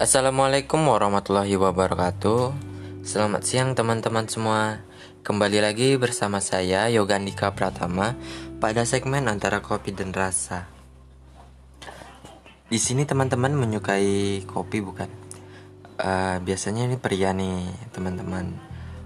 Assalamualaikum 0.00 0.80
warahmatullahi 0.88 1.60
wabarakatuh. 1.60 2.56
Selamat 3.04 3.44
siang 3.44 3.76
teman-teman 3.76 4.24
semua. 4.32 4.80
Kembali 5.20 5.60
lagi 5.60 5.92
bersama 6.00 6.40
saya 6.40 6.88
Yoga 6.88 7.20
Andika 7.20 7.52
Pratama 7.52 8.16
Pada 8.64 8.88
segmen 8.88 9.28
antara 9.28 9.60
kopi 9.60 9.92
dan 9.92 10.16
rasa. 10.16 10.72
Di 12.72 12.80
sini 12.80 13.04
teman-teman 13.04 13.52
menyukai 13.52 14.40
kopi 14.48 14.80
bukan? 14.80 15.12
Uh, 16.00 16.40
biasanya 16.48 16.88
ini 16.88 16.96
pria 16.96 17.36
nih 17.36 17.68
teman-teman 17.92 18.56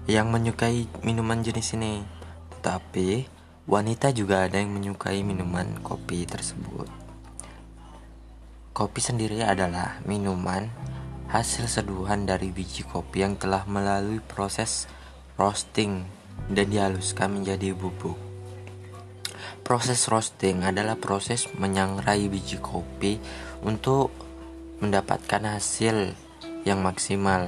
Yang 0.07 0.27
menyukai 0.31 0.87
minuman 1.03 1.43
jenis 1.43 1.75
ini. 1.75 2.07
Tetapi 2.55 3.27
wanita 3.67 4.15
juga 4.15 4.47
ada 4.47 4.63
yang 4.63 4.71
menyukai 4.71 5.27
minuman 5.27 5.75
kopi 5.83 6.23
tersebut 6.23 7.04
Kopi 8.75 8.99
sendiri 8.99 9.39
adalah 9.39 10.03
minuman 10.03 10.67
hasil 11.31 11.63
seduhan 11.71 12.27
dari 12.27 12.51
biji 12.51 12.83
kopi 12.83 13.23
yang 13.23 13.39
telah 13.39 13.63
melalui 13.71 14.19
proses 14.19 14.91
roasting 15.39 16.03
dan 16.51 16.67
dihaluskan 16.67 17.39
menjadi 17.39 17.71
bubuk. 17.71 18.19
Proses 19.63 20.11
roasting 20.11 20.67
adalah 20.67 20.99
proses 20.99 21.47
menyangrai 21.55 22.27
biji 22.27 22.59
kopi 22.59 23.15
untuk 23.63 24.11
mendapatkan 24.83 25.55
hasil 25.55 26.11
yang 26.67 26.83
maksimal. 26.83 27.47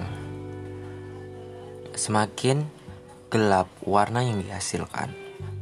Semakin 1.92 2.64
gelap 3.28 3.68
warna 3.84 4.24
yang 4.24 4.40
dihasilkan, 4.40 5.12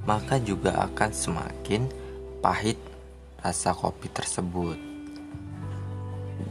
maka 0.05 0.37
juga 0.37 0.77
akan 0.77 1.09
semakin 1.09 1.89
pahit 2.37 2.77
rasa 3.41 3.73
kopi 3.73 4.13
tersebut. 4.13 4.84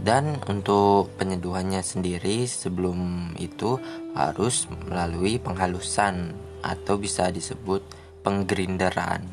Dan 0.04 0.36
untuk 0.52 1.16
penyeduhannya 1.16 1.80
sendiri 1.80 2.44
sebelum 2.44 3.32
itu 3.40 3.80
harus 4.12 4.68
melalui 4.84 5.40
penghalusan 5.40 6.36
atau 6.60 7.00
bisa 7.00 7.32
disebut 7.32 7.80
penggrinderan. 8.20 9.24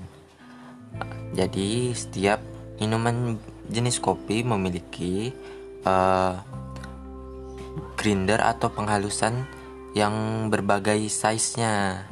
Jadi 1.35 1.91
setiap 1.91 2.39
minuman 2.79 3.35
jenis 3.67 3.99
kopi 3.99 4.47
memiliki 4.47 5.35
uh, 5.83 6.39
grinder 7.99 8.39
atau 8.39 8.71
penghalusan 8.71 9.43
yang 9.91 10.47
berbagai 10.47 11.11
size-nya. 11.11 12.07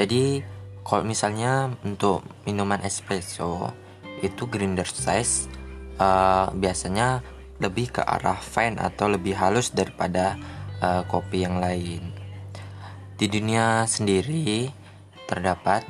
Jadi 0.00 0.40
kalau 0.84 1.04
misalnya 1.04 1.68
untuk 1.84 2.24
minuman 2.48 2.80
espresso 2.80 3.76
itu 4.24 4.48
grinder 4.48 4.88
size 4.88 5.48
uh, 6.00 6.48
biasanya 6.52 7.20
lebih 7.60 8.00
ke 8.00 8.02
arah 8.02 8.40
fine 8.40 8.80
atau 8.80 9.12
lebih 9.12 9.36
halus 9.36 9.70
daripada 9.70 10.40
uh, 10.80 11.04
kopi 11.06 11.44
yang 11.44 11.60
lain. 11.60 12.10
Di 13.20 13.28
dunia 13.28 13.84
sendiri 13.84 14.72
terdapat 15.28 15.84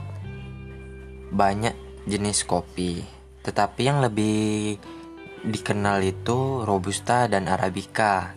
banyak 1.31 2.05
jenis 2.11 2.43
kopi, 2.43 3.07
tetapi 3.47 3.87
yang 3.87 4.03
lebih 4.03 4.77
dikenal 5.47 6.03
itu 6.03 6.67
robusta 6.67 7.31
dan 7.31 7.47
arabica. 7.47 8.35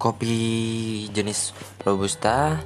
Kopi 0.00 1.08
jenis 1.12 1.52
robusta 1.84 2.60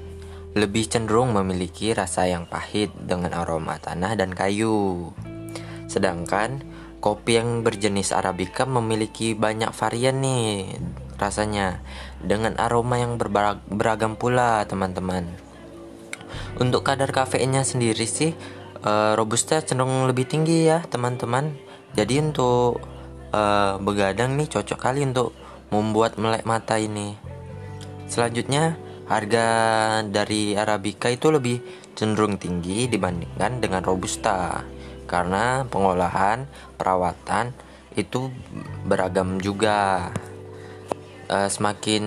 lebih 0.54 0.90
cenderung 0.90 1.30
memiliki 1.30 1.94
rasa 1.94 2.26
yang 2.26 2.46
pahit 2.46 2.90
dengan 2.94 3.34
aroma 3.38 3.78
tanah 3.78 4.18
dan 4.18 4.34
kayu. 4.34 5.10
Sedangkan 5.86 6.62
Kopi 7.00 7.40
yang 7.40 7.64
berjenis 7.64 8.12
Arabica 8.12 8.68
memiliki 8.68 9.32
banyak 9.32 9.72
varian 9.72 10.20
nih 10.20 10.76
rasanya 11.16 11.80
dengan 12.20 12.56
aroma 12.60 13.00
yang 13.00 13.16
beragam 13.72 14.20
pula 14.20 14.68
teman-teman. 14.68 15.24
Untuk 16.60 16.84
kadar 16.84 17.08
kafeinnya 17.08 17.64
sendiri 17.64 18.04
sih 18.04 18.36
uh, 18.84 19.16
robusta 19.16 19.64
cenderung 19.64 20.04
lebih 20.12 20.28
tinggi 20.28 20.68
ya 20.68 20.84
teman-teman. 20.92 21.56
Jadi 21.96 22.20
untuk 22.20 22.84
uh, 23.32 23.80
begadang 23.80 24.36
nih 24.36 24.52
cocok 24.52 24.78
kali 24.78 25.00
untuk 25.08 25.32
membuat 25.72 26.20
melek 26.20 26.44
mata 26.44 26.76
ini. 26.76 27.16
Selanjutnya 28.12 28.76
harga 29.08 29.46
dari 30.04 30.52
Arabica 30.52 31.08
itu 31.08 31.32
lebih 31.32 31.64
cenderung 31.96 32.36
tinggi 32.36 32.86
dibandingkan 32.92 33.58
dengan 33.58 33.82
robusta 33.82 34.62
karena 35.10 35.66
pengolahan 35.66 36.46
perawatan 36.78 37.50
itu 37.98 38.30
beragam 38.86 39.42
juga. 39.42 40.14
E, 41.26 41.50
semakin 41.50 42.04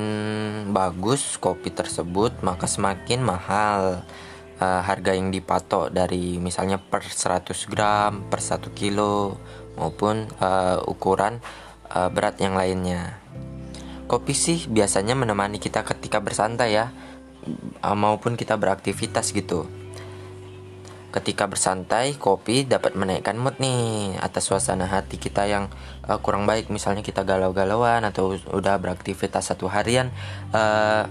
bagus 0.72 1.36
kopi 1.36 1.68
tersebut 1.76 2.40
maka 2.40 2.64
semakin 2.64 3.20
mahal. 3.20 4.08
E, 4.56 4.64
harga 4.64 5.12
yang 5.12 5.36
dipatok 5.36 5.92
dari 5.92 6.40
misalnya 6.40 6.80
per 6.80 7.04
100 7.04 7.52
gram 7.68 8.24
per 8.32 8.40
1 8.40 8.72
kilo 8.72 9.36
maupun 9.76 10.24
e, 10.40 10.50
ukuran 10.88 11.44
e, 11.92 12.00
berat 12.08 12.40
yang 12.40 12.56
lainnya. 12.56 13.20
Kopi 14.08 14.32
sih 14.32 14.72
biasanya 14.72 15.20
menemani 15.20 15.60
kita 15.60 15.84
ketika 15.84 16.24
bersantai 16.24 16.72
ya 16.72 16.88
maupun 17.84 18.40
kita 18.40 18.56
beraktivitas 18.56 19.36
gitu 19.36 19.68
Ketika 21.14 21.46
bersantai, 21.46 22.18
kopi 22.18 22.66
dapat 22.66 22.98
menaikkan 22.98 23.38
mood 23.38 23.62
nih 23.62 24.18
atas 24.18 24.50
suasana 24.50 24.90
hati 24.90 25.22
kita 25.22 25.46
yang 25.46 25.70
uh, 26.10 26.18
kurang 26.18 26.50
baik. 26.50 26.74
Misalnya 26.74 27.06
kita 27.06 27.22
galau-galauan 27.22 28.02
atau 28.02 28.34
udah 28.34 28.82
beraktivitas 28.82 29.54
satu 29.54 29.70
harian 29.70 30.10
uh, 30.58 31.06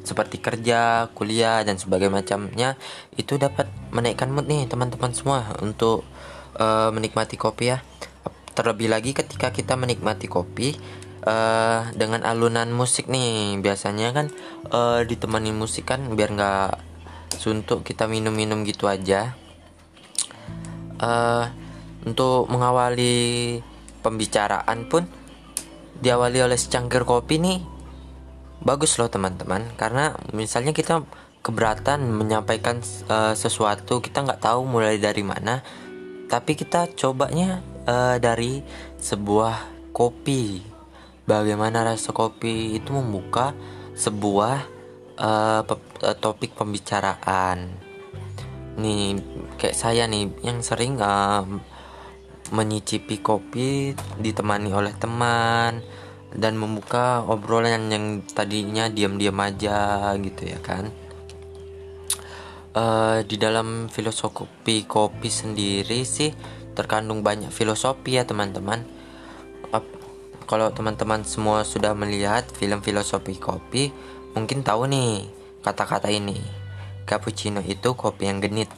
seperti 0.00 0.40
kerja, 0.40 1.12
kuliah 1.12 1.60
dan 1.60 1.76
sebagainya 1.76 2.16
macamnya 2.16 2.68
itu 3.20 3.36
dapat 3.36 3.68
menaikkan 3.92 4.32
mood 4.32 4.48
nih 4.48 4.64
teman-teman 4.64 5.12
semua 5.12 5.52
untuk 5.60 6.00
uh, 6.56 6.88
menikmati 6.88 7.36
kopi 7.36 7.76
ya. 7.76 7.84
Terlebih 8.56 8.88
lagi 8.88 9.12
ketika 9.12 9.52
kita 9.52 9.76
menikmati 9.76 10.32
kopi 10.32 10.80
uh, 11.28 11.92
dengan 11.92 12.24
alunan 12.24 12.72
musik 12.72 13.06
nih 13.12 13.60
biasanya 13.60 14.16
kan 14.16 14.26
uh, 14.72 15.04
ditemani 15.04 15.52
musik 15.52 15.92
kan 15.92 16.08
biar 16.16 16.32
nggak 16.32 16.89
suntuk 17.36 17.86
kita 17.86 18.10
minum-minum 18.10 18.66
gitu 18.66 18.90
aja. 18.90 19.34
Uh, 21.00 21.48
untuk 22.04 22.48
mengawali 22.48 23.58
pembicaraan 24.00 24.88
pun 24.88 25.04
diawali 26.00 26.40
oleh 26.40 26.56
secangkir 26.56 27.04
kopi 27.04 27.40
nih 27.40 27.60
bagus 28.64 28.96
loh 28.96 29.08
teman-teman. 29.12 29.68
Karena 29.76 30.16
misalnya 30.32 30.72
kita 30.72 31.04
keberatan 31.40 32.04
menyampaikan 32.04 32.84
uh, 33.08 33.32
sesuatu 33.32 34.04
kita 34.04 34.24
nggak 34.24 34.44
tahu 34.44 34.68
mulai 34.68 35.00
dari 35.00 35.24
mana 35.24 35.64
tapi 36.30 36.54
kita 36.54 36.86
cobanya 36.94 37.58
uh, 37.90 38.16
dari 38.22 38.62
sebuah 39.02 39.90
kopi. 39.90 40.62
Bagaimana 41.26 41.82
rasa 41.82 42.14
kopi 42.14 42.78
itu 42.78 42.94
membuka 42.94 43.50
sebuah 43.98 44.79
uh, 45.20 45.62
topik 46.18 46.56
pembicaraan. 46.56 47.68
Nih 48.80 49.20
kayak 49.60 49.76
saya 49.76 50.08
nih 50.08 50.32
yang 50.40 50.64
sering 50.64 50.96
uh, 50.98 51.44
menyicipi 52.50 53.20
kopi 53.20 53.94
ditemani 54.18 54.72
oleh 54.72 54.96
teman 54.96 55.84
dan 56.34 56.54
membuka 56.56 57.22
obrolan 57.26 57.90
yang 57.90 58.06
tadinya 58.24 58.88
diam-diam 58.88 59.36
aja 59.38 60.10
gitu 60.16 60.42
ya 60.48 60.58
kan. 60.64 60.88
Uh, 62.70 63.26
di 63.26 63.34
dalam 63.34 63.90
filosofi 63.90 64.86
kopi 64.86 65.26
sendiri 65.26 66.06
sih 66.06 66.30
terkandung 66.78 67.26
banyak 67.26 67.50
filosofi 67.50 68.14
ya 68.14 68.22
teman-teman. 68.22 68.86
Uh, 69.74 69.82
kalau 70.46 70.70
teman-teman 70.70 71.26
semua 71.26 71.66
sudah 71.66 71.94
melihat 71.98 72.46
film 72.54 72.78
filosofi 72.82 73.34
kopi 73.38 73.90
Mungkin 74.30 74.62
tahu 74.62 74.86
nih 74.86 75.26
kata-kata 75.66 76.06
ini. 76.06 76.38
Cappuccino 77.02 77.58
itu 77.66 77.98
kopi 77.98 78.30
yang 78.30 78.38
genit. 78.38 78.70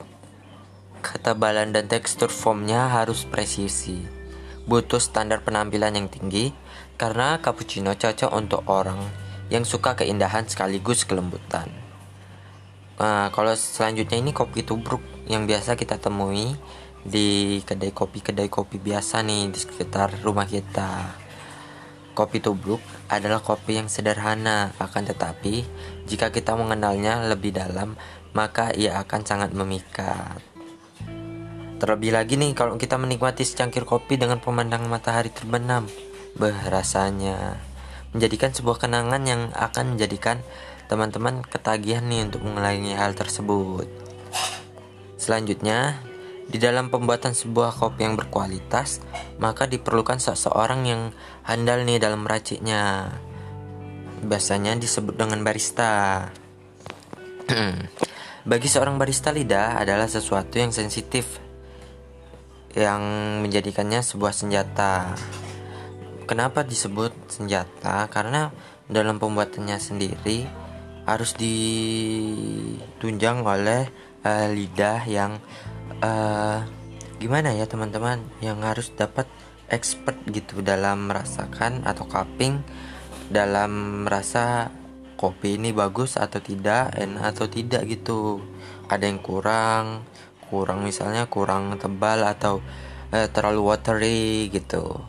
Ketebalan 1.04 1.76
dan 1.76 1.92
tekstur 1.92 2.32
foamnya 2.32 2.88
harus 2.88 3.28
presisi. 3.28 4.00
Butuh 4.64 5.02
standar 5.02 5.44
penampilan 5.44 5.92
yang 5.92 6.08
tinggi 6.08 6.54
karena 6.96 7.36
cappuccino 7.44 7.92
cocok 7.92 8.30
untuk 8.32 8.64
orang 8.70 9.00
yang 9.52 9.68
suka 9.68 9.92
keindahan 9.92 10.48
sekaligus 10.48 11.04
kelembutan. 11.04 11.68
Nah, 12.96 13.28
kalau 13.34 13.52
selanjutnya 13.52 14.16
ini 14.16 14.32
kopi 14.32 14.64
tubruk 14.64 15.04
yang 15.28 15.44
biasa 15.44 15.76
kita 15.76 16.00
temui 16.00 16.56
di 17.02 17.58
kedai 17.66 17.90
kopi 17.90 18.22
kedai 18.22 18.46
kopi 18.46 18.78
biasa 18.78 19.20
nih 19.20 19.52
di 19.52 19.58
sekitar 19.58 20.22
rumah 20.22 20.46
kita. 20.48 21.21
Kopi 22.12 22.44
tubruk 22.44 22.84
adalah 23.08 23.40
kopi 23.40 23.80
yang 23.80 23.88
sederhana, 23.88 24.76
akan 24.76 25.08
tetapi 25.08 25.64
jika 26.04 26.28
kita 26.28 26.52
mengenalnya 26.52 27.24
lebih 27.24 27.56
dalam, 27.56 27.96
maka 28.36 28.68
ia 28.76 29.00
akan 29.00 29.20
sangat 29.24 29.56
memikat. 29.56 30.40
Terlebih 31.80 32.12
lagi 32.12 32.36
nih 32.36 32.52
kalau 32.52 32.76
kita 32.76 33.00
menikmati 33.00 33.42
secangkir 33.42 33.88
kopi 33.88 34.20
dengan 34.20 34.38
pemandangan 34.38 34.86
matahari 34.86 35.32
terbenam, 35.32 35.88
beh 36.36 36.68
rasanya 36.68 37.56
menjadikan 38.12 38.52
sebuah 38.52 38.76
kenangan 38.76 39.22
yang 39.24 39.48
akan 39.56 39.96
menjadikan 39.96 40.44
teman-teman 40.92 41.40
ketagihan 41.48 42.04
nih 42.04 42.28
untuk 42.28 42.44
mengulangi 42.44 42.92
hal 42.92 43.16
tersebut. 43.16 43.88
Selanjutnya, 45.16 45.96
di 46.48 46.58
dalam 46.58 46.90
pembuatan 46.90 47.36
sebuah 47.36 47.78
kopi 47.78 48.06
yang 48.06 48.18
berkualitas, 48.18 49.02
maka 49.38 49.70
diperlukan 49.70 50.18
seseorang 50.18 50.82
yang 50.88 51.02
handal 51.46 51.86
nih 51.86 52.02
dalam 52.02 52.26
meraciknya. 52.26 53.14
Biasanya 54.22 54.78
disebut 54.78 55.18
dengan 55.18 55.42
barista. 55.42 56.26
Bagi 58.50 58.66
seorang 58.66 58.98
barista 58.98 59.30
lidah 59.30 59.78
adalah 59.78 60.10
sesuatu 60.10 60.58
yang 60.58 60.74
sensitif 60.74 61.38
yang 62.74 63.02
menjadikannya 63.44 64.02
sebuah 64.02 64.34
senjata. 64.34 65.14
Kenapa 66.26 66.64
disebut 66.64 67.12
senjata? 67.28 68.08
Karena 68.08 68.50
dalam 68.90 69.20
pembuatannya 69.20 69.78
sendiri 69.78 70.62
harus 71.06 71.34
ditunjang 71.34 73.42
oleh 73.42 73.90
uh, 74.24 74.48
lidah 74.50 75.02
yang 75.06 75.38
uh, 76.02 76.66
gimana 77.18 77.54
ya 77.54 77.66
teman-teman? 77.66 78.22
Yang 78.42 78.58
harus 78.62 78.88
dapat 78.94 79.26
expert 79.70 80.18
gitu 80.28 80.60
dalam 80.60 81.10
merasakan 81.10 81.86
atau 81.86 82.04
cupping 82.06 82.60
dalam 83.32 84.04
merasa 84.04 84.68
kopi 85.16 85.56
ini 85.56 85.70
bagus 85.70 86.18
atau 86.18 86.42
tidak 86.42 86.92
enak 86.98 87.36
atau 87.36 87.46
tidak 87.46 87.86
gitu. 87.86 88.42
Ada 88.90 89.08
yang 89.08 89.22
kurang 89.22 90.04
kurang 90.52 90.84
misalnya 90.84 91.24
kurang 91.32 91.80
tebal 91.80 92.28
atau 92.28 92.60
eh, 93.08 93.24
terlalu 93.32 93.72
watery 93.72 94.52
gitu. 94.52 95.00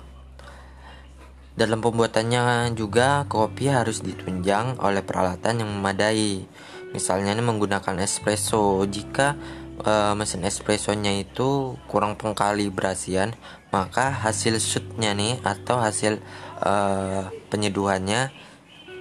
Dalam 1.53 1.83
pembuatannya 1.83 2.71
juga 2.73 3.27
kopi 3.29 3.69
harus 3.69 4.01
ditunjang 4.01 4.79
oleh 4.81 5.03
peralatan 5.05 5.61
yang 5.61 5.69
memadai 5.69 6.47
misalnya 6.93 7.33
ini 7.33 7.43
menggunakan 7.43 7.99
espresso. 7.99 8.85
Jika 8.85 9.35
uh, 9.81 10.13
mesin 10.13 10.45
espressonya 10.45 11.11
itu 11.17 11.75
kurang 11.89 12.15
pengkalibrasian 12.15 13.33
maka 13.73 14.13
hasil 14.13 14.61
shootnya 14.61 15.17
nih 15.17 15.41
atau 15.41 15.81
hasil 15.81 16.21
uh, 16.61 17.33
penyeduhannya 17.49 18.29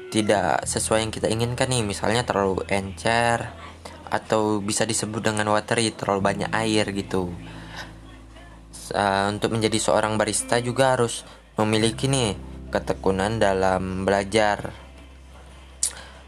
tidak 0.08 0.64
sesuai 0.64 1.04
yang 1.04 1.12
kita 1.12 1.28
inginkan 1.28 1.68
nih. 1.68 1.84
Misalnya 1.84 2.24
terlalu 2.24 2.64
encer 2.72 3.52
atau 4.08 4.60
bisa 4.60 4.84
disebut 4.84 5.24
dengan 5.24 5.52
watery 5.52 5.92
terlalu 5.92 6.20
banyak 6.20 6.50
air 6.52 6.88
gitu. 6.96 7.32
Uh, 8.92 9.32
untuk 9.32 9.56
menjadi 9.56 9.76
seorang 9.80 10.16
barista 10.20 10.60
juga 10.60 10.96
harus 10.96 11.24
memiliki 11.56 12.08
nih 12.08 12.36
ketekunan 12.72 13.36
dalam 13.36 14.08
belajar 14.08 14.72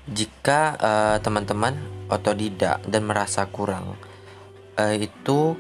jika 0.05 0.77
teman-teman 1.25 1.75
uh, 2.09 2.15
otodidak 2.17 2.85
dan 2.85 3.09
merasa 3.09 3.49
kurang 3.49 3.97
uh, 4.77 4.95
itu 4.95 5.56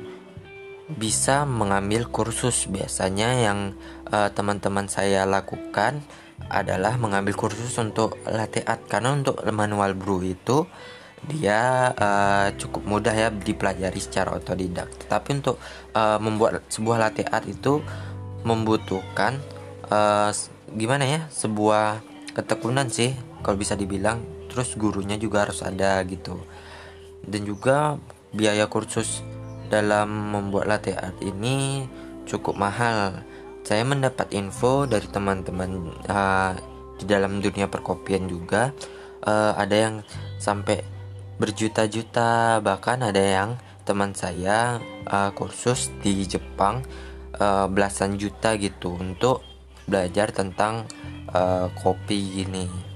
bisa 0.88 1.48
mengambil 1.48 2.08
kursus. 2.08 2.68
Biasanya 2.68 3.28
yang 3.40 3.72
eh, 4.12 4.28
teman-teman 4.32 4.84
saya 4.84 5.24
lakukan 5.24 6.04
adalah 6.52 7.00
mengambil 7.00 7.32
kursus 7.32 7.72
untuk 7.80 8.20
latte 8.28 8.60
art 8.66 8.84
karena 8.84 9.16
untuk 9.16 9.40
manual 9.48 9.96
brew 9.96 10.20
itu 10.20 10.68
dia 11.24 11.88
uh, 11.96 12.52
cukup 12.60 12.84
mudah 12.84 13.16
ya 13.16 13.32
dipelajari 13.32 13.96
secara 13.96 14.36
otodidak. 14.36 14.92
Tetapi 14.92 15.40
untuk 15.40 15.56
uh, 15.96 16.20
membuat 16.20 16.68
sebuah 16.68 17.00
latte 17.00 17.24
art 17.24 17.48
itu 17.48 17.80
membutuhkan 18.44 19.40
uh, 19.88 20.28
gimana 20.68 21.08
ya 21.08 21.20
sebuah 21.32 22.04
ketekunan 22.36 22.92
sih 22.92 23.16
kalau 23.44 23.60
bisa 23.60 23.76
dibilang 23.76 24.24
terus 24.48 24.72
gurunya 24.74 25.20
juga 25.20 25.44
harus 25.44 25.60
ada 25.60 26.00
gitu 26.08 26.40
dan 27.28 27.44
juga 27.44 28.00
biaya 28.34 28.66
kursus 28.66 29.22
dalam 29.68 30.32
membuat 30.32 30.68
latte 30.68 30.92
art 30.92 31.16
ini 31.24 31.88
cukup 32.28 32.56
mahal. 32.56 33.24
Saya 33.64 33.80
mendapat 33.84 34.28
info 34.36 34.84
dari 34.84 35.08
teman-teman 35.08 35.88
uh, 36.04 36.52
di 37.00 37.04
dalam 37.08 37.40
dunia 37.40 37.64
perkopian 37.66 38.28
juga 38.28 38.76
uh, 39.24 39.56
ada 39.56 39.76
yang 39.88 39.94
sampai 40.36 40.84
berjuta-juta 41.40 42.60
bahkan 42.60 43.00
ada 43.00 43.18
yang 43.18 43.50
teman 43.88 44.12
saya 44.12 44.78
uh, 45.08 45.32
kursus 45.32 45.90
di 46.04 46.28
Jepang 46.28 46.84
uh, 47.40 47.66
belasan 47.66 48.20
juta 48.20 48.54
gitu 48.60 48.94
untuk 48.94 49.40
belajar 49.88 50.30
tentang 50.30 50.84
uh, 51.32 51.68
kopi 51.80 52.46
ini 52.46 52.93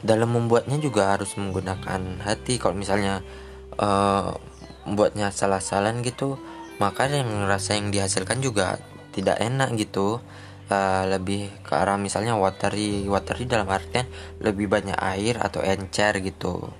dalam 0.00 0.32
membuatnya 0.32 0.80
juga 0.80 1.16
harus 1.16 1.36
menggunakan 1.36 2.24
hati. 2.24 2.56
Kalau 2.56 2.76
misalnya 2.76 3.20
uh, 3.76 4.32
membuatnya 4.88 5.28
salah-salah 5.28 5.92
gitu 6.00 6.40
maka 6.80 7.12
yang 7.12 7.44
rasa 7.44 7.76
yang 7.76 7.92
dihasilkan 7.92 8.40
juga 8.40 8.80
tidak 9.12 9.36
enak 9.38 9.76
gitu. 9.76 10.18
Uh, 10.70 11.02
lebih 11.02 11.50
ke 11.66 11.74
arah 11.74 11.98
misalnya 11.98 12.38
watery 12.38 13.02
watery 13.10 13.42
dalam 13.42 13.66
artian 13.66 14.06
lebih 14.38 14.70
banyak 14.70 14.94
air 15.02 15.34
atau 15.42 15.66
encer 15.66 16.22
gitu. 16.22 16.70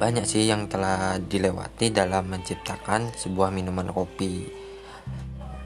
Banyak 0.00 0.24
sih 0.24 0.48
yang 0.48 0.64
telah 0.72 1.20
dilewati 1.20 1.92
dalam 1.92 2.32
menciptakan 2.32 3.12
sebuah 3.12 3.52
minuman 3.52 3.92
kopi. 3.92 4.48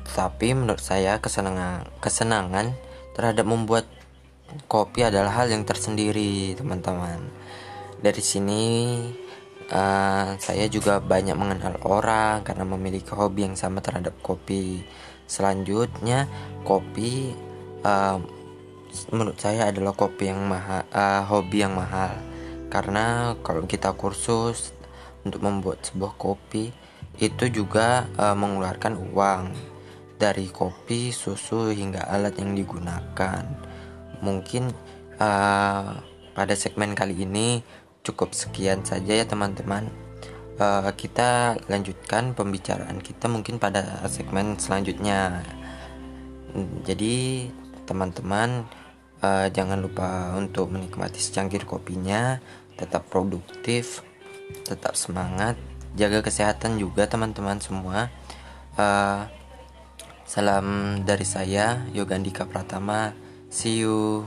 Tapi 0.03 0.59
menurut 0.59 0.83
saya 0.83 1.23
kesenangan 1.23 1.87
kesenangan 2.03 2.75
terhadap 3.15 3.47
membuat 3.47 3.87
kopi 4.67 5.07
adalah 5.07 5.43
hal 5.43 5.53
yang 5.53 5.65
tersendiri 5.67 6.57
teman-teman. 6.57 7.21
Dari 8.03 8.23
sini 8.23 8.65
uh, 9.71 10.35
saya 10.37 10.67
juga 10.69 10.99
banyak 10.99 11.37
mengenal 11.39 11.79
orang 11.87 12.43
karena 12.43 12.65
memiliki 12.67 13.11
hobi 13.15 13.49
yang 13.49 13.57
sama 13.57 13.81
terhadap 13.81 14.17
kopi. 14.21 14.83
Selanjutnya 15.27 16.29
kopi 16.67 17.33
uh, 17.87 18.19
menurut 19.09 19.41
saya 19.41 19.73
adalah 19.73 19.97
kopi 19.97 20.29
yang 20.29 20.45
mahal 20.45 20.85
uh, 20.93 21.23
hobi 21.25 21.65
yang 21.65 21.73
mahal. 21.79 22.13
Karena 22.73 23.37
kalau 23.45 23.69
kita 23.69 23.93
kursus 23.93 24.73
untuk 25.23 25.45
membuat 25.45 25.85
sebuah 25.85 26.17
kopi 26.17 26.73
itu 27.21 27.45
juga 27.53 28.09
uh, 28.17 28.33
mengeluarkan 28.33 28.97
uang 29.13 29.53
dari 30.17 30.49
kopi, 30.49 31.11
susu 31.11 31.75
hingga 31.75 32.07
alat 32.07 32.39
yang 32.39 32.55
digunakan 32.55 33.72
mungkin 34.23 34.71
uh, 35.21 36.01
pada 36.33 36.55
segmen 36.57 36.97
kali 36.97 37.27
ini 37.27 37.61
cukup 38.07 38.33
sekian 38.33 38.87
saja 38.87 39.13
ya 39.13 39.27
teman-teman. 39.27 39.91
Uh, 40.57 40.89
kita 40.95 41.59
lanjutkan 41.67 42.39
pembicaraan 42.39 43.03
kita 43.03 43.27
mungkin 43.27 43.59
pada 43.59 44.01
segmen 44.07 44.57
selanjutnya. 44.57 45.43
Jadi 46.87 47.49
teman-teman 47.85 48.65
uh, 49.25 49.49
jangan 49.51 49.81
lupa 49.81 50.37
untuk 50.39 50.71
menikmati 50.71 51.19
secangkir 51.19 51.65
kopinya 51.65 52.39
tetap 52.77 53.09
produktif 53.09 54.05
tetap 54.69 54.97
semangat 54.97 55.57
jaga 55.97 56.25
kesehatan 56.25 56.81
juga 56.81 57.09
teman-teman 57.09 57.61
semua. 57.61 58.09
Uh, 58.77 59.29
salam 60.25 61.01
dari 61.05 61.29
saya 61.29 61.85
Yoga 61.93 62.17
Andika 62.17 62.49
Pratama 62.49 63.13
See 63.53 63.77
you. 63.81 64.27